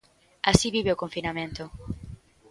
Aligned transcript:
Así 0.51 0.67
vive 0.75 0.91
o 0.95 1.01
confinamento. 1.03 1.63